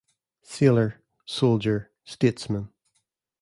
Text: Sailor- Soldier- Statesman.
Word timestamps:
Sailor- 0.41 0.99
Soldier- 1.37 1.91
Statesman. 2.05 2.69